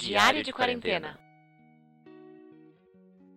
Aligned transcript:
Diário 0.00 0.42
de 0.42 0.50
quarentena. 0.50 1.20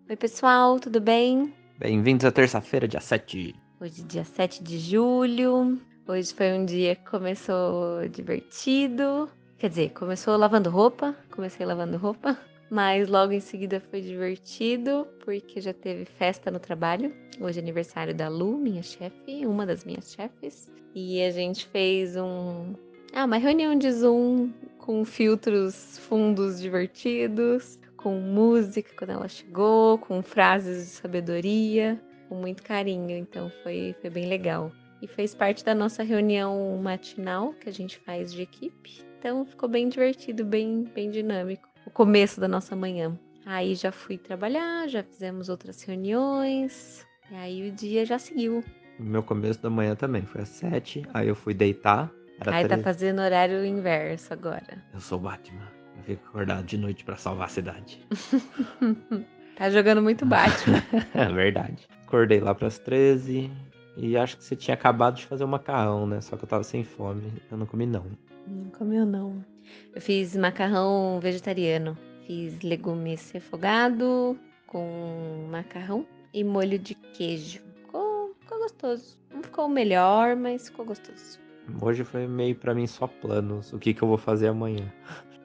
Oi, 0.09 0.15
pessoal, 0.15 0.79
tudo 0.79 1.01
bem? 1.01 1.53
Bem-vindos 1.77 2.23
à 2.23 2.31
terça-feira, 2.31 2.87
dia 2.87 3.01
7. 3.01 3.53
Hoje, 3.81 4.01
dia 4.03 4.23
7 4.23 4.63
de 4.63 4.79
julho. 4.79 5.77
Hoje 6.07 6.33
foi 6.33 6.53
um 6.53 6.63
dia 6.63 6.95
que 6.95 7.03
começou 7.03 8.07
divertido. 8.07 9.29
Quer 9.57 9.71
dizer, 9.71 9.89
começou 9.91 10.37
lavando 10.37 10.69
roupa. 10.69 11.13
Comecei 11.29 11.65
lavando 11.65 11.97
roupa. 11.97 12.39
Mas 12.71 13.09
logo 13.09 13.33
em 13.33 13.41
seguida 13.41 13.81
foi 13.91 13.99
divertido, 13.99 15.05
porque 15.25 15.59
já 15.59 15.73
teve 15.73 16.05
festa 16.05 16.49
no 16.49 16.59
trabalho. 16.59 17.13
Hoje 17.41 17.59
é 17.59 17.61
aniversário 17.61 18.15
da 18.15 18.29
Lu, 18.29 18.57
minha 18.57 18.81
chefe, 18.81 19.45
uma 19.45 19.65
das 19.65 19.83
minhas 19.83 20.13
chefes. 20.13 20.69
E 20.95 21.21
a 21.23 21.29
gente 21.29 21.67
fez 21.67 22.15
um. 22.15 22.73
Ah, 23.13 23.25
uma 23.25 23.37
reunião 23.37 23.77
de 23.77 23.91
Zoom 23.91 24.49
com 24.83 25.05
filtros 25.05 25.97
fundos 25.97 26.59
divertidos, 26.59 27.79
com 27.95 28.19
música 28.19 28.91
quando 28.97 29.11
ela 29.11 29.29
chegou, 29.29 29.97
com 29.97 30.21
frases 30.21 30.85
de 30.85 30.91
sabedoria, 30.91 32.01
com 32.27 32.35
muito 32.35 32.61
carinho. 32.61 33.17
Então 33.17 33.49
foi, 33.63 33.95
foi 34.01 34.09
bem 34.09 34.27
legal. 34.27 34.73
E 35.01 35.07
fez 35.07 35.33
parte 35.33 35.63
da 35.63 35.73
nossa 35.73 36.03
reunião 36.03 36.77
matinal 36.83 37.53
que 37.53 37.69
a 37.69 37.71
gente 37.71 37.97
faz 37.99 38.33
de 38.33 38.41
equipe. 38.41 39.05
Então 39.17 39.45
ficou 39.45 39.69
bem 39.69 39.87
divertido, 39.87 40.43
bem, 40.43 40.83
bem 40.93 41.09
dinâmico 41.09 41.69
o 41.85 41.89
começo 41.89 42.41
da 42.41 42.47
nossa 42.47 42.75
manhã. 42.75 43.17
Aí 43.45 43.75
já 43.75 43.91
fui 43.91 44.17
trabalhar, 44.17 44.89
já 44.89 45.01
fizemos 45.01 45.47
outras 45.47 45.81
reuniões, 45.81 47.05
e 47.31 47.35
aí 47.35 47.69
o 47.69 47.71
dia 47.71 48.05
já 48.05 48.19
seguiu. 48.19 48.61
Meu 48.99 49.23
começo 49.23 49.61
da 49.61 49.69
manhã 49.69 49.95
também 49.95 50.23
foi 50.23 50.41
às 50.41 50.49
sete, 50.49 51.03
aí 51.13 51.29
eu 51.29 51.35
fui 51.35 51.53
deitar. 51.53 52.11
Era 52.49 52.57
aí 52.57 52.63
tá 52.63 52.69
três. 52.69 52.83
fazendo 52.83 53.21
horário 53.21 53.65
inverso 53.65 54.33
agora. 54.33 54.83
Eu 54.93 54.99
sou 54.99 55.17
o 55.17 55.21
Batman. 55.21 55.67
Eu 55.97 56.03
fico 56.03 56.27
acordado 56.27 56.65
de 56.65 56.77
noite 56.77 57.03
pra 57.03 57.15
salvar 57.15 57.47
a 57.47 57.49
cidade. 57.49 58.05
Tá 59.55 59.69
jogando 59.69 60.01
muito 60.01 60.25
Batman. 60.25 60.81
é 61.13 61.25
verdade. 61.31 61.87
Acordei 62.07 62.39
lá 62.39 62.55
pras 62.55 62.79
13 62.79 63.51
e 63.95 64.17
acho 64.17 64.37
que 64.37 64.43
você 64.43 64.55
tinha 64.55 64.73
acabado 64.73 65.17
de 65.17 65.25
fazer 65.25 65.43
o 65.43 65.47
macarrão, 65.47 66.07
né? 66.07 66.21
Só 66.21 66.35
que 66.35 66.43
eu 66.43 66.49
tava 66.49 66.63
sem 66.63 66.83
fome. 66.83 67.31
Eu 67.51 67.57
não 67.57 67.65
comi 67.65 67.85
não. 67.85 68.05
Não 68.47 68.69
comeu, 68.71 69.05
não. 69.05 69.45
Eu 69.93 70.01
fiz 70.01 70.35
macarrão 70.35 71.19
vegetariano. 71.21 71.97
Fiz 72.25 72.59
legumes 72.61 73.31
refogado 73.31 74.37
com 74.65 75.47
macarrão 75.51 76.05
e 76.33 76.43
molho 76.43 76.79
de 76.79 76.95
queijo. 76.95 77.61
Ficou, 77.75 78.35
ficou 78.39 78.57
gostoso. 78.59 79.19
Não 79.31 79.43
ficou 79.43 79.65
o 79.65 79.69
melhor, 79.69 80.35
mas 80.35 80.67
ficou 80.67 80.85
gostoso. 80.85 81.39
Hoje 81.81 82.03
foi 82.03 82.27
meio 82.27 82.55
pra 82.55 82.73
mim 82.73 82.87
só 82.87 83.07
planos. 83.07 83.71
O 83.73 83.79
que 83.79 83.93
que 83.93 84.01
eu 84.01 84.07
vou 84.07 84.17
fazer 84.17 84.47
amanhã? 84.47 84.91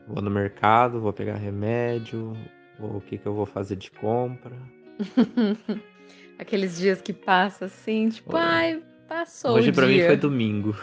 Vou 0.07 0.23
no 0.23 0.31
mercado, 0.31 1.01
vou 1.01 1.13
pegar 1.13 1.37
remédio, 1.37 2.33
ou 2.81 2.97
o 2.97 3.01
que 3.01 3.19
que 3.19 3.27
eu 3.27 3.35
vou 3.35 3.47
fazer 3.47 3.77
de 3.77 3.91
compra. 3.91 4.57
Aqueles 6.39 6.79
dias 6.79 7.03
que 7.03 7.13
passa 7.13 7.67
assim, 7.67 8.09
tipo, 8.09 8.35
Oi. 8.35 8.43
ai, 8.43 8.83
passou 9.09 9.57
Hoje 9.57 9.71
o 9.71 9.75
pra 9.75 9.87
mim 9.87 10.01
foi 10.01 10.17
domingo. 10.17 10.75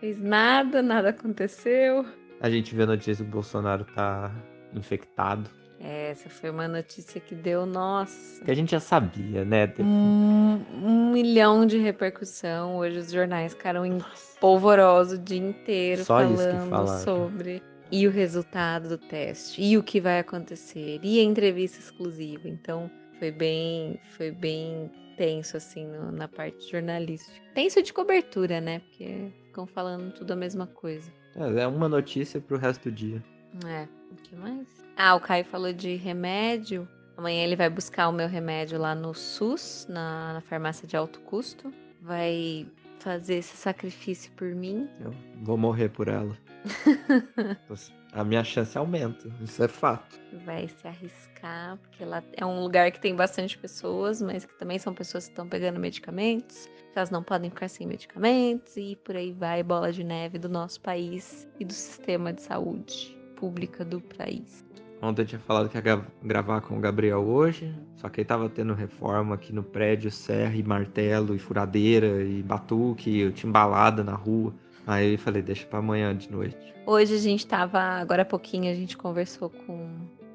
Fez 0.00 0.18
nada, 0.18 0.82
nada 0.82 1.10
aconteceu. 1.10 2.06
A 2.40 2.48
gente 2.48 2.74
vê 2.74 2.84
a 2.84 2.86
notícia 2.86 3.24
que 3.24 3.30
o 3.30 3.32
Bolsonaro 3.32 3.84
tá 3.84 4.32
infectado. 4.74 5.50
Essa 5.80 6.28
foi 6.28 6.50
uma 6.50 6.66
notícia 6.66 7.20
que 7.20 7.34
deu, 7.34 7.64
nossa, 7.64 8.44
Que 8.44 8.50
a 8.50 8.54
gente 8.54 8.72
já 8.72 8.80
sabia, 8.80 9.44
né? 9.44 9.72
um, 9.78 10.60
um 10.82 11.12
milhão 11.12 11.64
de 11.64 11.78
repercussão. 11.78 12.78
Hoje 12.78 12.98
os 12.98 13.12
jornais 13.12 13.52
ficaram 13.52 13.86
em 13.86 13.98
polvoroso 14.40 15.14
o 15.14 15.18
dia 15.18 15.38
inteiro 15.38 16.04
Só 16.04 16.18
falando 16.18 16.88
sobre 17.04 17.62
e 17.90 18.06
o 18.06 18.10
resultado 18.10 18.88
do 18.88 18.98
teste, 18.98 19.62
e 19.62 19.78
o 19.78 19.82
que 19.82 20.00
vai 20.00 20.18
acontecer, 20.18 21.00
e 21.02 21.20
a 21.20 21.22
entrevista 21.22 21.78
exclusiva. 21.78 22.48
Então 22.48 22.90
foi 23.18 23.30
bem, 23.30 23.98
foi 24.16 24.30
bem 24.30 24.90
tenso 25.16 25.56
assim 25.56 25.86
no- 25.86 26.12
na 26.12 26.28
parte 26.28 26.70
jornalística. 26.70 27.34
Tenso 27.54 27.82
de 27.82 27.92
cobertura, 27.92 28.60
né? 28.60 28.80
Porque 28.80 29.32
ficam 29.46 29.66
falando 29.66 30.12
tudo 30.12 30.32
a 30.32 30.36
mesma 30.36 30.66
coisa. 30.66 31.10
É, 31.34 31.62
é 31.62 31.66
uma 31.66 31.88
notícia 31.88 32.40
pro 32.40 32.58
resto 32.58 32.90
do 32.90 32.94
dia. 32.94 33.22
É, 33.66 33.88
o 34.12 34.16
que 34.16 34.36
mais? 34.36 34.66
Ah, 34.96 35.14
o 35.14 35.20
Caio 35.20 35.44
falou 35.44 35.72
de 35.72 35.96
remédio. 35.96 36.88
Amanhã 37.16 37.42
ele 37.44 37.56
vai 37.56 37.68
buscar 37.68 38.08
o 38.08 38.12
meu 38.12 38.28
remédio 38.28 38.78
lá 38.78 38.94
no 38.94 39.12
SUS, 39.12 39.86
na, 39.88 40.34
na 40.34 40.40
farmácia 40.40 40.86
de 40.86 40.96
alto 40.96 41.20
custo. 41.20 41.72
Vai 42.00 42.66
fazer 43.00 43.36
esse 43.36 43.56
sacrifício 43.56 44.30
por 44.32 44.54
mim. 44.54 44.88
Eu 45.00 45.12
vou 45.42 45.56
morrer 45.56 45.88
por 45.88 46.08
ela. 46.08 46.36
a 48.12 48.24
minha 48.24 48.44
chance 48.44 48.76
aumenta, 48.78 49.28
isso 49.40 49.62
é 49.62 49.68
fato. 49.68 50.18
Vai 50.44 50.68
se 50.68 50.86
arriscar, 50.86 51.76
porque 51.78 52.04
lá 52.04 52.22
é 52.36 52.44
um 52.44 52.60
lugar 52.60 52.90
que 52.92 53.00
tem 53.00 53.14
bastante 53.14 53.58
pessoas, 53.58 54.22
mas 54.22 54.44
que 54.44 54.56
também 54.58 54.78
são 54.78 54.94
pessoas 54.94 55.24
que 55.24 55.30
estão 55.30 55.48
pegando 55.48 55.80
medicamentos. 55.80 56.68
Elas 56.94 57.10
não 57.10 57.22
podem 57.22 57.50
ficar 57.50 57.68
sem 57.68 57.86
medicamentos 57.86 58.76
e 58.76 58.96
por 59.04 59.16
aí 59.16 59.32
vai 59.32 59.62
bola 59.62 59.92
de 59.92 60.02
neve 60.02 60.38
do 60.38 60.48
nosso 60.48 60.80
país 60.80 61.48
e 61.58 61.64
do 61.64 61.72
sistema 61.72 62.32
de 62.32 62.42
saúde 62.42 63.17
pública 63.38 63.84
do 63.84 64.00
país. 64.00 64.66
Ontem 65.00 65.22
eu 65.22 65.26
tinha 65.26 65.38
falado 65.38 65.68
que 65.68 65.76
ia 65.76 65.80
gra- 65.80 66.04
gravar 66.22 66.60
com 66.60 66.76
o 66.76 66.80
Gabriel 66.80 67.20
hoje, 67.20 67.72
só 67.96 68.08
que 68.08 68.20
aí 68.20 68.24
tava 68.24 68.48
tendo 68.48 68.74
reforma 68.74 69.36
aqui 69.36 69.52
no 69.52 69.62
prédio, 69.62 70.10
serra 70.10 70.56
e 70.56 70.62
martelo 70.62 71.36
e 71.36 71.38
furadeira 71.38 72.24
e 72.24 72.42
batuque, 72.42 73.20
eu 73.20 73.30
tinha 73.32 73.48
embalada 73.48 74.02
na 74.02 74.14
rua. 74.14 74.52
Aí 74.84 75.12
eu 75.12 75.18
falei, 75.18 75.40
deixa 75.40 75.66
pra 75.66 75.78
amanhã 75.78 76.16
de 76.16 76.32
noite. 76.32 76.56
Hoje 76.84 77.14
a 77.14 77.18
gente 77.18 77.46
tava, 77.46 77.78
agora 77.78 78.22
há 78.22 78.24
pouquinho 78.24 78.72
a 78.72 78.74
gente 78.74 78.96
conversou 78.96 79.50
com 79.50 79.88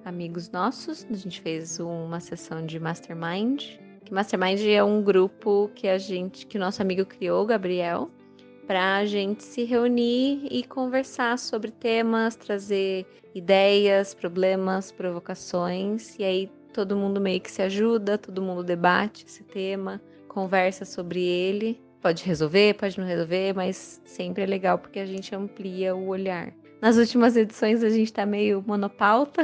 amigos 0.06 0.50
nossos, 0.52 1.06
a 1.12 1.16
gente 1.16 1.42
fez 1.42 1.80
uma 1.80 2.20
sessão 2.22 2.66
de 2.66 2.80
mastermind. 2.80 3.64
Que 4.06 4.14
mastermind 4.14 4.62
é 4.68 4.84
um 4.84 5.02
grupo 5.02 5.72
que 5.76 5.88
a 5.88 5.98
gente, 5.98 6.46
que 6.46 6.58
o 6.58 6.60
nosso 6.60 6.82
amigo 6.82 7.06
criou, 7.06 7.44
o 7.44 7.46
Gabriel, 7.46 8.10
pra 8.68 9.06
gente 9.06 9.44
se 9.44 9.64
reunir 9.64 10.48
e 10.50 10.64
conversar 10.64 11.38
sobre 11.38 11.72
temas, 11.72 12.36
trazer 12.36 13.06
ideias, 13.36 14.14
problemas, 14.14 14.92
provocações, 14.92 16.18
e 16.18 16.24
aí 16.24 16.52
todo 16.74 16.96
mundo 16.96 17.22
meio 17.22 17.42
que 17.42 17.52
se 17.52 17.62
ajuda, 17.62 18.18
todo 18.18 18.42
mundo 18.42 18.64
debate 18.64 19.26
esse 19.26 19.44
tema, 19.44 20.02
conversa 20.28 20.86
sobre 20.86 21.22
ele. 21.24 21.82
Pode 22.02 22.24
resolver, 22.24 22.74
pode 22.76 23.00
não 23.00 23.08
resolver, 23.08 23.54
mas 23.54 24.02
sempre 24.06 24.44
é 24.44 24.46
legal 24.46 24.78
porque 24.78 25.00
a 25.00 25.06
gente 25.06 25.34
amplia 25.34 25.96
o 25.96 26.08
olhar. 26.08 26.54
Nas 26.82 26.98
últimas 26.98 27.38
edições 27.38 27.84
a 27.84 27.90
gente 27.90 28.12
tá 28.12 28.26
meio 28.26 28.64
monopauta, 28.68 29.44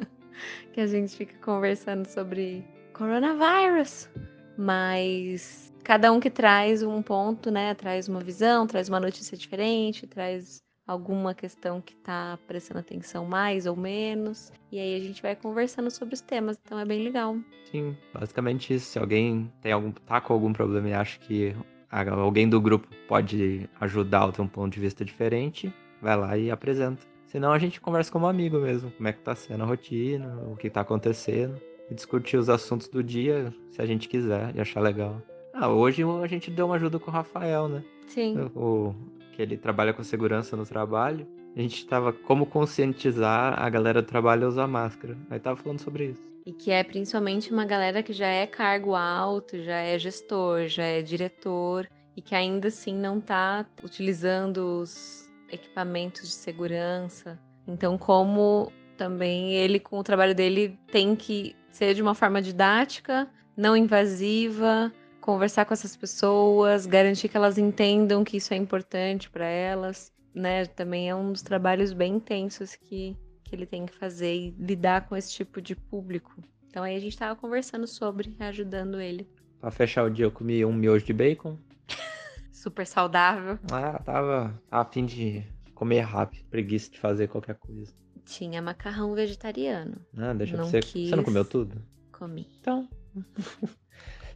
que 0.72 0.80
a 0.80 0.86
gente 0.86 1.14
fica 1.14 1.36
conversando 1.44 2.06
sobre 2.06 2.64
coronavírus, 2.94 4.08
mas 4.56 5.71
cada 5.82 6.12
um 6.12 6.20
que 6.20 6.30
traz 6.30 6.82
um 6.82 7.02
ponto, 7.02 7.50
né, 7.50 7.74
traz 7.74 8.08
uma 8.08 8.20
visão, 8.20 8.66
traz 8.66 8.88
uma 8.88 9.00
notícia 9.00 9.36
diferente, 9.36 10.06
traz 10.06 10.62
alguma 10.86 11.34
questão 11.34 11.80
que 11.80 11.94
tá 11.96 12.38
prestando 12.46 12.80
atenção 12.80 13.24
mais 13.24 13.66
ou 13.66 13.76
menos, 13.76 14.52
e 14.70 14.78
aí 14.78 14.96
a 14.96 15.00
gente 15.00 15.22
vai 15.22 15.36
conversando 15.36 15.90
sobre 15.90 16.14
os 16.14 16.20
temas, 16.20 16.58
então 16.64 16.78
é 16.78 16.84
bem 16.84 17.02
legal. 17.02 17.36
Sim, 17.70 17.96
basicamente 18.12 18.74
isso. 18.74 18.86
Se 18.86 18.98
alguém 18.98 19.50
tem 19.62 19.72
algum, 19.72 19.92
tá 19.92 20.20
com 20.20 20.32
algum 20.32 20.52
problema 20.52 20.88
e 20.88 20.92
acha 20.92 21.18
que 21.20 21.54
alguém 21.90 22.48
do 22.48 22.60
grupo 22.60 22.88
pode 23.06 23.68
ajudar 23.80 24.26
ou 24.26 24.32
ter 24.32 24.42
um 24.42 24.48
ponto 24.48 24.72
de 24.72 24.80
vista 24.80 25.04
diferente, 25.04 25.72
vai 26.00 26.16
lá 26.16 26.36
e 26.36 26.50
apresenta. 26.50 27.02
Senão 27.26 27.52
a 27.52 27.58
gente 27.58 27.80
conversa 27.80 28.12
como 28.12 28.26
amigo 28.26 28.58
mesmo, 28.58 28.90
como 28.90 29.08
é 29.08 29.12
que 29.12 29.20
tá 29.20 29.34
sendo 29.34 29.62
a 29.62 29.66
rotina, 29.66 30.36
o 30.46 30.56
que 30.56 30.68
tá 30.68 30.82
acontecendo, 30.82 31.58
e 31.90 31.94
discutir 31.94 32.36
os 32.36 32.50
assuntos 32.50 32.88
do 32.88 33.02
dia, 33.02 33.54
se 33.70 33.80
a 33.80 33.86
gente 33.86 34.08
quiser 34.08 34.54
e 34.54 34.60
achar 34.60 34.80
legal. 34.80 35.22
Ah, 35.54 35.68
hoje 35.68 36.02
a 36.02 36.26
gente 36.26 36.50
deu 36.50 36.66
uma 36.66 36.76
ajuda 36.76 36.98
com 36.98 37.10
o 37.10 37.14
Rafael, 37.14 37.68
né? 37.68 37.84
Sim. 38.06 38.50
O, 38.54 38.94
que 39.32 39.42
ele 39.42 39.56
trabalha 39.56 39.92
com 39.92 40.02
segurança 40.04 40.56
no 40.56 40.64
trabalho. 40.64 41.26
A 41.56 41.60
gente 41.60 41.86
tava 41.86 42.12
como 42.12 42.46
conscientizar 42.46 43.60
a 43.60 43.68
galera 43.68 44.00
do 44.00 44.08
trabalho 44.08 44.46
a 44.46 44.48
usar 44.48 44.66
máscara. 44.66 45.16
Aí 45.30 45.38
tava 45.38 45.56
falando 45.56 45.80
sobre 45.80 46.10
isso. 46.10 46.22
E 46.46 46.52
que 46.52 46.70
é 46.70 46.82
principalmente 46.82 47.52
uma 47.52 47.64
galera 47.64 48.02
que 48.02 48.12
já 48.12 48.26
é 48.26 48.46
cargo 48.46 48.94
alto, 48.94 49.62
já 49.62 49.76
é 49.76 49.98
gestor, 49.98 50.66
já 50.66 50.84
é 50.84 51.02
diretor 51.02 51.88
e 52.16 52.22
que 52.22 52.34
ainda 52.34 52.68
assim 52.68 52.94
não 52.94 53.18
está 53.18 53.66
utilizando 53.82 54.80
os 54.80 55.30
equipamentos 55.50 56.22
de 56.22 56.34
segurança. 56.34 57.38
Então, 57.66 57.96
como 57.96 58.72
também 58.96 59.54
ele, 59.54 59.78
com 59.78 59.98
o 59.98 60.02
trabalho 60.02 60.34
dele, 60.34 60.78
tem 60.90 61.14
que 61.14 61.54
ser 61.70 61.94
de 61.94 62.02
uma 62.02 62.14
forma 62.14 62.42
didática, 62.42 63.28
não 63.56 63.76
invasiva, 63.76 64.92
conversar 65.22 65.64
com 65.64 65.72
essas 65.72 65.96
pessoas, 65.96 66.84
garantir 66.84 67.28
que 67.28 67.36
elas 67.36 67.56
entendam 67.56 68.24
que 68.24 68.36
isso 68.36 68.52
é 68.52 68.56
importante 68.56 69.30
para 69.30 69.46
elas, 69.46 70.12
né? 70.34 70.66
Também 70.66 71.08
é 71.08 71.14
um 71.14 71.32
dos 71.32 71.42
trabalhos 71.42 71.92
bem 71.92 72.16
intensos 72.16 72.74
que, 72.74 73.16
que 73.44 73.54
ele 73.54 73.64
tem 73.64 73.86
que 73.86 73.94
fazer 73.94 74.34
e 74.34 74.50
lidar 74.58 75.08
com 75.08 75.16
esse 75.16 75.32
tipo 75.32 75.62
de 75.62 75.76
público. 75.76 76.34
Então 76.68 76.82
aí 76.82 76.96
a 76.96 77.00
gente 77.00 77.16
tava 77.16 77.36
conversando 77.36 77.86
sobre, 77.86 78.34
ajudando 78.40 79.00
ele. 79.00 79.26
Pra 79.60 79.70
fechar 79.70 80.04
o 80.04 80.10
dia, 80.10 80.24
eu 80.26 80.32
comi 80.32 80.64
um 80.64 80.72
miojo 80.72 81.06
de 81.06 81.12
bacon. 81.12 81.56
Super 82.50 82.86
saudável. 82.86 83.58
Ah, 83.70 84.00
tava 84.04 84.60
a 84.70 84.84
fim 84.84 85.06
de 85.06 85.46
comer 85.72 86.00
rápido, 86.00 86.44
preguiça 86.50 86.90
de 86.90 86.98
fazer 86.98 87.28
qualquer 87.28 87.54
coisa. 87.54 87.92
Tinha 88.24 88.60
macarrão 88.60 89.14
vegetariano. 89.14 89.94
Ah, 90.16 90.32
deixa 90.32 90.56
Não 90.56 90.64
você. 90.64 90.82
Você 90.82 91.10
não 91.10 91.18
quis. 91.18 91.24
comeu 91.24 91.44
tudo? 91.44 91.80
Comi. 92.10 92.48
Então. 92.60 92.88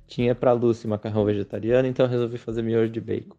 Tinha 0.07 0.35
pra 0.35 0.53
Lucy 0.53 0.87
macarrão 0.87 1.25
vegetariano, 1.25 1.89
então 1.89 2.07
eu 2.07 2.11
resolvi 2.11 2.39
fazer 2.39 2.63
miojo 2.63 2.91
de 2.93 3.01
bacon. 3.01 3.37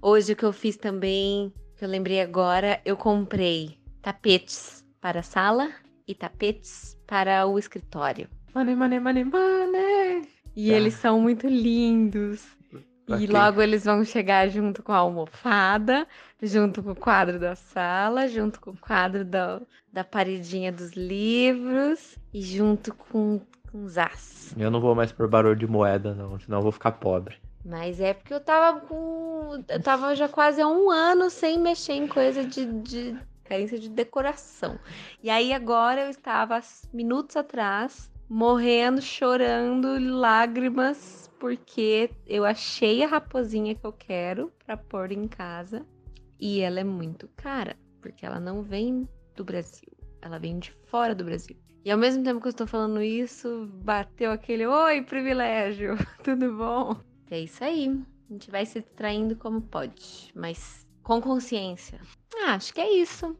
Hoje 0.00 0.32
o 0.32 0.36
que 0.36 0.44
eu 0.44 0.52
fiz 0.52 0.76
também, 0.76 1.52
que 1.76 1.84
eu 1.84 1.88
lembrei 1.88 2.20
agora, 2.20 2.80
eu 2.84 2.96
comprei 2.96 3.78
tapetes 4.00 4.84
para 5.00 5.20
a 5.20 5.22
sala 5.22 5.70
e 6.06 6.14
tapetes 6.14 6.96
para 7.06 7.46
o 7.46 7.58
escritório. 7.58 8.28
Money, 8.54 8.74
money, 8.76 9.00
money, 9.00 9.24
money! 9.24 10.28
E 10.54 10.68
Tá. 10.70 10.74
eles 10.76 10.94
são 10.94 11.20
muito 11.20 11.48
lindos. 11.48 12.46
Pra 13.06 13.18
E 13.18 13.26
quê? 13.26 13.32
logo 13.32 13.60
eles 13.60 13.84
vão 13.84 14.04
chegar 14.04 14.48
junto 14.48 14.82
com 14.82 14.92
a 14.92 14.96
almofada, 14.98 16.06
junto 16.40 16.82
com 16.82 16.92
o 16.92 16.96
quadro 16.96 17.38
da 17.38 17.54
sala, 17.56 18.28
junto 18.28 18.60
com 18.60 18.70
o 18.70 18.76
quadro 18.76 19.24
da, 19.24 19.60
da 19.92 20.04
paredinha 20.04 20.70
dos 20.72 20.92
livros 20.92 22.16
e 22.32 22.40
junto 22.40 22.94
com, 22.94 23.40
com 23.74 23.86
as. 24.00 24.54
Eu 24.56 24.70
não 24.70 24.80
vou 24.80 24.94
mais 24.94 25.10
por 25.10 25.28
barulho 25.28 25.56
de 25.56 25.66
moeda, 25.66 26.14
não, 26.14 26.38
senão 26.38 26.58
eu 26.58 26.62
vou 26.62 26.70
ficar 26.70 26.92
pobre. 26.92 27.36
Mas 27.64 27.98
é 27.98 28.14
porque 28.14 28.32
eu 28.32 28.40
tava 28.40 28.80
com. 28.80 29.64
Eu 29.68 29.82
tava 29.82 30.14
já 30.14 30.28
quase 30.28 30.60
há 30.60 30.68
um 30.68 30.90
ano 30.90 31.28
sem 31.28 31.58
mexer 31.58 31.94
em 31.94 32.06
coisa 32.06 32.44
de, 32.44 32.66
de 32.82 33.16
carência 33.42 33.78
de 33.78 33.88
decoração. 33.88 34.78
E 35.20 35.28
aí 35.28 35.52
agora 35.52 36.02
eu 36.02 36.10
estava 36.10 36.60
minutos 36.92 37.36
atrás, 37.36 38.12
morrendo, 38.28 39.02
chorando, 39.02 39.98
lágrimas, 39.98 41.28
porque 41.40 42.10
eu 42.26 42.44
achei 42.44 43.02
a 43.02 43.08
raposinha 43.08 43.74
que 43.74 43.84
eu 43.84 43.92
quero 43.92 44.52
pra 44.64 44.76
pôr 44.76 45.10
em 45.10 45.26
casa. 45.26 45.84
E 46.38 46.60
ela 46.60 46.78
é 46.78 46.84
muito 46.84 47.28
cara, 47.34 47.76
porque 48.00 48.24
ela 48.26 48.38
não 48.38 48.62
vem 48.62 49.08
do 49.34 49.42
Brasil. 49.42 49.90
Ela 50.20 50.38
vem 50.38 50.58
de 50.58 50.70
fora 50.86 51.14
do 51.14 51.24
Brasil. 51.24 51.56
E 51.84 51.90
ao 51.90 51.98
mesmo 51.98 52.24
tempo 52.24 52.40
que 52.40 52.46
eu 52.46 52.50
estou 52.50 52.66
falando 52.66 53.02
isso, 53.02 53.68
bateu 53.84 54.32
aquele 54.32 54.66
oi, 54.66 55.02
privilégio, 55.02 55.96
tudo 56.24 56.56
bom? 56.56 56.96
É 57.30 57.40
isso 57.40 57.62
aí. 57.62 58.02
A 58.30 58.32
gente 58.32 58.50
vai 58.50 58.64
se 58.64 58.80
distraindo 58.80 59.36
como 59.36 59.60
pode, 59.60 60.32
mas 60.34 60.88
com 61.02 61.20
consciência. 61.20 62.00
Ah, 62.36 62.54
acho 62.54 62.72
que 62.72 62.80
é 62.80 62.90
isso. 62.90 63.36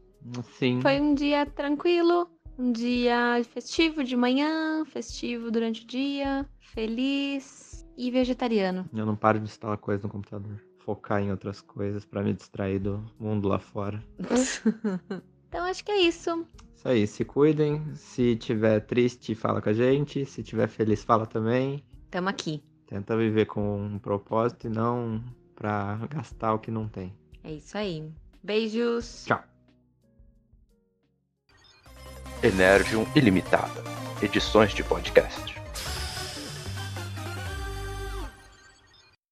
Sim. 0.59 0.79
Foi 0.79 1.01
um 1.01 1.15
dia 1.15 1.47
tranquilo, 1.47 2.29
um 2.57 2.71
dia 2.71 3.41
festivo 3.51 4.03
de 4.03 4.15
manhã, 4.15 4.85
festivo 4.85 5.49
durante 5.49 5.83
o 5.83 5.87
dia, 5.87 6.47
feliz 6.59 7.83
e 7.97 8.11
vegetariano. 8.11 8.87
Eu 8.93 9.07
não 9.07 9.15
paro 9.15 9.39
de 9.39 9.45
instalar 9.45 9.77
coisa 9.79 10.03
no 10.03 10.09
computador. 10.09 10.61
Focar 10.79 11.19
em 11.19 11.31
outras 11.31 11.61
coisas 11.61 12.05
pra 12.05 12.21
me 12.21 12.31
distrair 12.31 12.77
do 12.77 13.03
mundo 13.19 13.47
lá 13.47 13.57
fora. 13.57 14.03
então 15.47 15.65
acho 15.65 15.83
que 15.83 15.91
é 15.91 16.01
isso. 16.01 16.45
Isso 16.75 16.87
aí, 16.87 17.07
se 17.07 17.25
cuidem. 17.25 17.83
Se 17.95 18.35
tiver 18.35 18.79
triste, 18.81 19.33
fala 19.33 19.61
com 19.61 19.69
a 19.69 19.73
gente. 19.73 20.25
Se 20.25 20.43
tiver 20.43 20.67
feliz, 20.67 21.03
fala 21.03 21.25
também. 21.25 21.83
Tamo 22.11 22.29
aqui. 22.29 22.63
Tenta 22.87 23.17
viver 23.17 23.45
com 23.45 23.77
um 23.77 23.97
propósito 23.97 24.67
e 24.67 24.69
não 24.69 25.23
pra 25.55 25.95
gastar 26.09 26.53
o 26.53 26.59
que 26.59 26.69
não 26.69 26.87
tem. 26.87 27.13
É 27.43 27.53
isso 27.53 27.77
aí. 27.77 28.07
Beijos. 28.43 29.25
Tchau. 29.25 29.43
Energium 32.43 33.05
Ilimitada. 33.15 33.83
Edições 34.21 34.71
de 34.73 34.83
podcast. 34.83 35.64